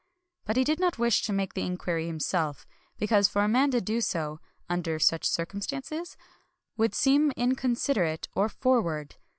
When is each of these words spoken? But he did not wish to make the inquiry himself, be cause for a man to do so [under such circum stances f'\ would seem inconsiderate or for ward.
But 0.45 0.55
he 0.57 0.63
did 0.63 0.79
not 0.79 0.97
wish 0.97 1.21
to 1.21 1.31
make 1.31 1.53
the 1.53 1.61
inquiry 1.61 2.07
himself, 2.07 2.65
be 2.97 3.05
cause 3.05 3.27
for 3.27 3.43
a 3.43 3.47
man 3.47 3.69
to 3.69 3.79
do 3.79 4.01
so 4.01 4.39
[under 4.67 4.97
such 4.97 5.29
circum 5.29 5.61
stances 5.61 6.13
f'\ 6.17 6.17
would 6.75 6.95
seem 6.95 7.29
inconsiderate 7.37 8.27
or 8.33 8.49
for 8.49 8.81
ward. 8.81 9.17